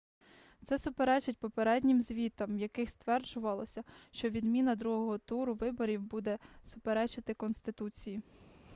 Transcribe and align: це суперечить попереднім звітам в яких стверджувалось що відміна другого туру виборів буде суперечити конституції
це 0.65 0.79
суперечить 0.79 1.37
попереднім 1.37 2.01
звітам 2.01 2.55
в 2.55 2.59
яких 2.59 2.89
стверджувалось 2.89 3.77
що 4.11 4.29
відміна 4.29 4.75
другого 4.75 5.17
туру 5.17 5.53
виборів 5.55 6.01
буде 6.01 6.37
суперечити 6.63 7.33
конституції 7.33 8.21